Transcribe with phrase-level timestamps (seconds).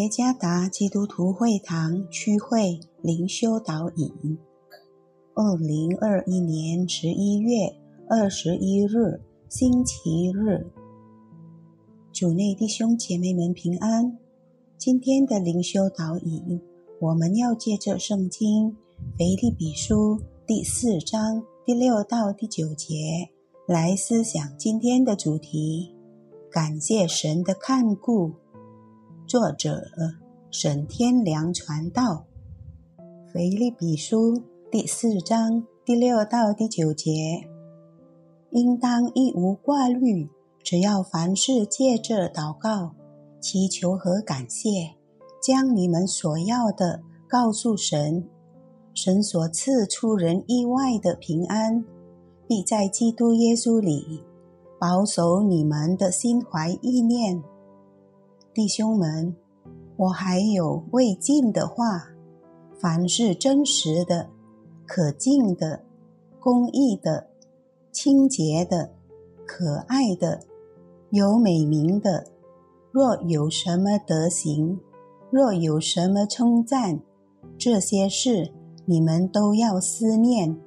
[0.00, 4.38] 耶加达基督徒会堂区会灵修导引，
[5.34, 7.76] 二零二一年十一月
[8.08, 10.66] 二十一日，星期日，
[12.14, 14.16] 主内弟兄姐妹们平安。
[14.78, 16.62] 今天的灵修导引，
[16.98, 18.74] 我们要借着圣经
[19.18, 22.94] 腓立比书第四章第六到第九节
[23.66, 25.94] 来思想今天的主题。
[26.50, 28.32] 感谢神的看顾。
[29.30, 29.84] 作者
[30.50, 32.26] 沈天良传道，
[33.32, 34.34] 《腓立比书》
[34.72, 37.12] 第四章第六到第九节，
[38.50, 40.28] 应当一无挂虑，
[40.64, 42.96] 只要凡事借着祷告、
[43.40, 44.96] 祈求和感谢，
[45.40, 48.28] 将你们所要的告诉神。
[48.92, 51.84] 神所赐出人意外的平安，
[52.48, 54.24] 必在基督耶稣里
[54.80, 57.40] 保守你们的心怀意念。
[58.52, 59.36] 弟兄们，
[59.96, 62.08] 我还有未尽的话：
[62.80, 64.28] 凡是真实的、
[64.84, 65.84] 可敬的、
[66.40, 67.28] 公义的、
[67.92, 68.90] 清洁的、
[69.46, 70.40] 可爱的、
[71.10, 72.26] 有美名的，
[72.90, 74.80] 若有什么德行，
[75.30, 77.00] 若有什么称赞，
[77.56, 78.52] 这些事
[78.84, 80.58] 你们都要思念。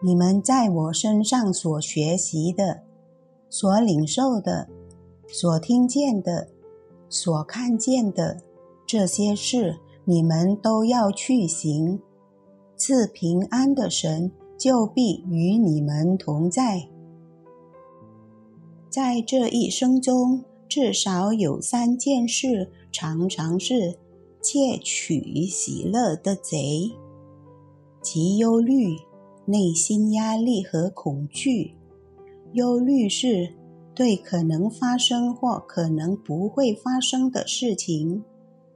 [0.00, 2.82] 你们在我身上所学习的、
[3.50, 4.68] 所领受的、
[5.26, 6.46] 所听见的。
[7.08, 8.42] 所看见的
[8.86, 12.00] 这些事，你们都要去行。
[12.76, 16.88] 赐平安的神就必与你们同在。
[18.90, 23.98] 在这一生中，至少有三件事，常常是
[24.42, 26.92] 窃取喜乐的贼：
[28.02, 28.96] 即忧虑、
[29.46, 31.74] 内心压力和恐惧。
[32.52, 33.54] 忧虑是。
[33.96, 38.22] 对可能发生或可能不会发生的事情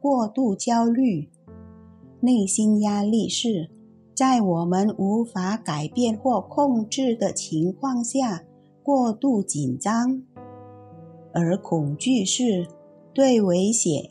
[0.00, 1.28] 过度焦虑，
[2.20, 3.68] 内心压力是
[4.14, 8.44] 在我们无法改变或控制的情况下
[8.82, 10.22] 过度紧张，
[11.34, 12.66] 而恐惧是
[13.12, 14.02] 对危险、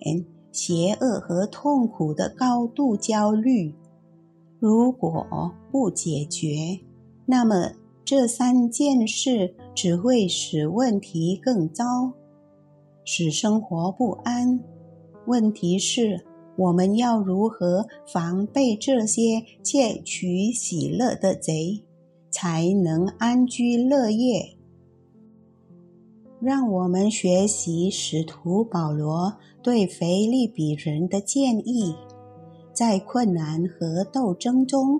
[0.51, 3.73] 邪恶和痛苦的高度焦虑。
[4.59, 5.25] 如果
[5.71, 6.81] 不解决，
[7.25, 7.71] 那么。
[8.09, 12.11] 这三件事只会使问题更糟，
[13.05, 14.59] 使生活不安。
[15.27, 16.25] 问题是，
[16.57, 21.83] 我们要如何防备这些窃取喜乐的贼，
[22.31, 24.57] 才能安居乐业？
[26.41, 31.93] 让我们学习使徒保罗对腓利比人的建议，
[32.73, 34.99] 在困难和斗争中，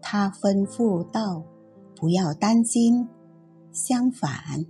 [0.00, 1.44] 他吩咐道。
[1.98, 3.08] 不要担心，
[3.72, 4.64] 相反，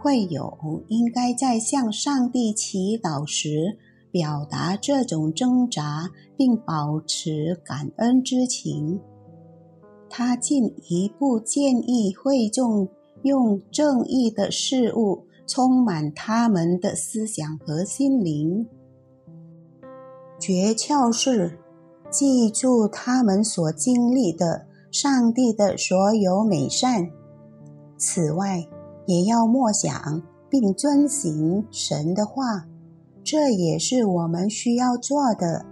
[0.00, 3.76] 会有应该在向上帝祈祷时
[4.10, 8.98] 表达这种挣扎，并保持感恩之情。
[10.08, 12.88] 他进一步建议会众
[13.22, 18.66] 用正义的事物充满他们的思想和心灵。
[20.38, 21.58] 诀窍是
[22.10, 24.71] 记住他们所经历的。
[24.92, 27.08] 上帝的所有美善。
[27.96, 28.62] 此外，
[29.06, 32.66] 也要默想并遵行神的话，
[33.24, 35.64] 这也是我们需要做的。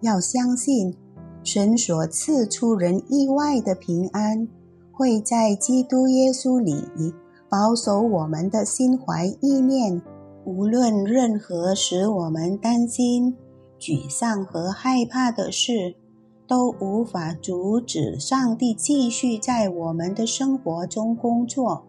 [0.00, 0.96] 要相信
[1.42, 4.48] 神所赐出人意外的平安，
[4.92, 7.12] 会在基督耶稣里
[7.50, 10.00] 保守我们的心怀意念。
[10.46, 13.36] 无论任何使我们担心、
[13.78, 15.94] 沮丧和害怕的事。
[16.48, 21.84] 都无法阻止上帝继续在我们的生活中工作。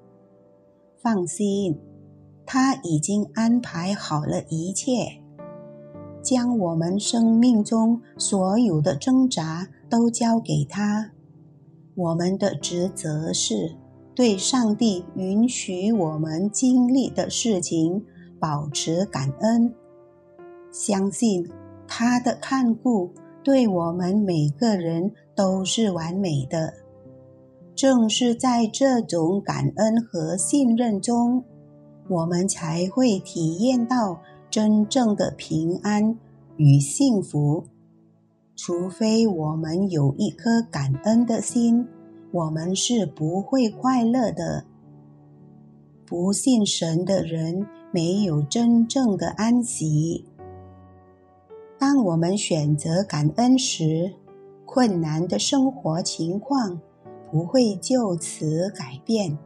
[1.01, 1.79] 放心，
[2.45, 5.21] 他已经安排好了一切，
[6.21, 11.11] 将我们生命中所有的挣扎都交给他。
[11.95, 13.77] 我们的职责是
[14.13, 18.05] 对上帝允许我们经历的事情
[18.37, 19.73] 保持感恩，
[20.69, 21.49] 相信
[21.87, 23.11] 他的看顾。
[23.43, 26.73] 对我们每个人都是完美的。
[27.75, 31.43] 正是在这种感恩和信任中，
[32.09, 36.17] 我们才会体验到真正的平安
[36.57, 37.63] 与幸福。
[38.55, 41.87] 除非我们有一颗感恩的心，
[42.33, 44.65] 我们是不会快乐的。
[46.05, 50.25] 不信神的人没有真正的安息。
[51.91, 54.13] 当我们选择感恩时，
[54.63, 56.79] 困难的生活情况
[57.31, 59.39] 不会就此改变，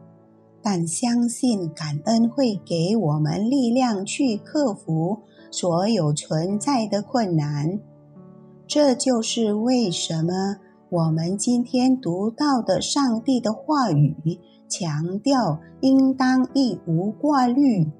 [0.62, 5.20] 但相信感恩会给我们力量去克服
[5.50, 7.80] 所有存在的困难。
[8.66, 10.56] 这就是为什么
[10.90, 14.38] 我们今天读到的上帝的话语，
[14.68, 17.90] 强调应当一无挂虑，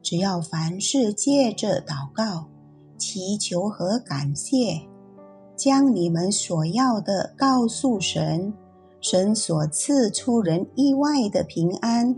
[0.00, 2.46] 只要凡事借着祷告、
[3.00, 4.82] 祈求和感谢，
[5.56, 8.52] 将你们所要的告诉神，
[9.00, 12.14] 神所赐出人意外的平安，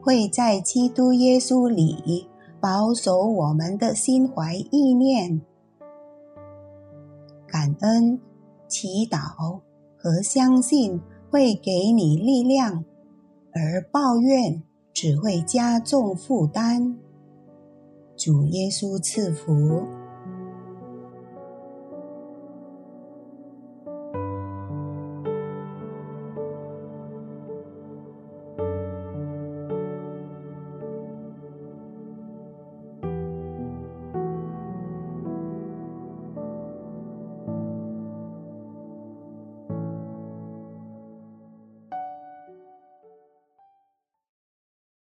[0.00, 2.28] 会在基督耶稣里
[2.60, 5.40] 保守我们的心怀意念。
[7.48, 8.20] 感恩、
[8.68, 9.58] 祈祷
[9.98, 12.84] 和相信会给你力量，
[13.52, 14.62] 而抱怨
[14.94, 16.96] 只会加重负担。
[18.16, 19.99] 主耶稣赐福。